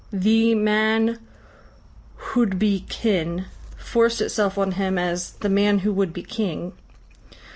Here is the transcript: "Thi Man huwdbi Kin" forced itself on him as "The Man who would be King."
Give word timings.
"Thi 0.19 0.55
Man 0.55 1.19
huwdbi 2.31 2.89
Kin" 2.89 3.45
forced 3.77 4.19
itself 4.19 4.57
on 4.57 4.71
him 4.71 4.97
as 4.97 5.33
"The 5.33 5.47
Man 5.49 5.77
who 5.85 5.93
would 5.93 6.11
be 6.11 6.23
King." 6.23 6.73